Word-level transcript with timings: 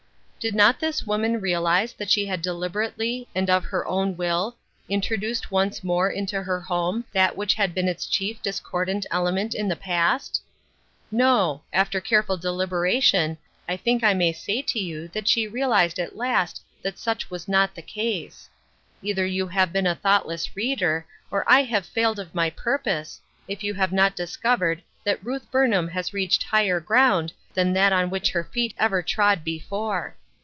Did 0.43 0.55
not 0.55 0.79
this 0.79 1.05
woman 1.05 1.39
realize 1.39 1.93
that 1.93 2.09
she 2.09 2.25
had 2.25 2.41
deliber 2.41 2.89
ately 2.91 3.27
and 3.35 3.47
of 3.47 3.63
her 3.65 3.85
own 3.85 4.17
will, 4.17 4.57
introduced 4.89 5.51
once 5.51 5.83
more 5.83 6.09
into 6.09 6.41
her 6.41 6.59
home 6.59 7.05
that 7.13 7.37
which 7.37 7.53
had 7.53 7.75
been 7.75 7.87
its 7.87 8.07
chief 8.07 8.41
dis 8.41 8.59
cordant 8.59 9.05
element 9.11 9.53
in 9.53 9.67
the 9.67 9.75
past? 9.75 10.41
No; 11.11 11.61
after 11.71 12.01
careful 12.01 12.37
deliberation 12.37 13.37
I 13.69 13.77
think 13.77 14.03
I 14.03 14.15
may 14.15 14.33
say 14.33 14.63
to 14.63 14.79
you 14.79 15.09
that 15.09 15.27
she 15.27 15.45
realized 15.47 15.99
at 15.99 16.17
last 16.17 16.63
that 16.81 16.97
such 16.97 17.29
was 17.29 17.47
not 17.47 17.75
the 17.75 17.83
case. 17.83 18.49
Either 19.03 19.27
you 19.27 19.45
have 19.45 19.71
been 19.71 19.85
a 19.85 19.93
thoughtless 19.93 20.55
reader, 20.55 21.05
or 21.29 21.43
I 21.45 21.61
have 21.61 21.85
failed 21.85 22.17
of 22.17 22.33
my 22.33 22.49
purpose, 22.49 23.21
if 23.47 23.63
you 23.63 23.75
have 23.75 23.93
not 23.93 24.15
discovered 24.15 24.81
that 25.03 25.23
Ruth 25.23 25.51
Burnham 25.51 25.89
has 25.89 26.13
reached 26.15 26.41
higher 26.41 26.79
ground 26.79 27.31
than 27.53 27.73
that 27.73 27.93
on 27.93 28.09
which 28.09 28.31
her 28.31 28.43
feet 28.43 28.73
ever 28.79 29.03
trod 29.03 29.43
before. 29.43 30.15